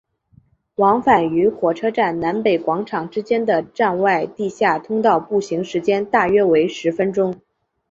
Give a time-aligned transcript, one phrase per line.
[0.77, 7.39] 往返于火车站南北广场之间的站外地下通道步行时间大约为十分钟。